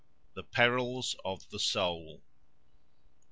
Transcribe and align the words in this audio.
The 0.33 0.41
Perils 0.41 1.15
of 1.23 1.47
the 1.51 1.59
Soul 1.59 2.13
1. 2.21 2.21